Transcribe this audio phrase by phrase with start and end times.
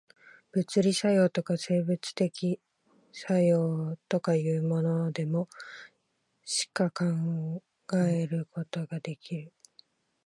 [0.53, 2.59] 物理作用とか、生物的
[3.11, 5.47] 作用とかいうものでも、
[6.43, 7.61] しか考
[7.99, 9.53] えることができる。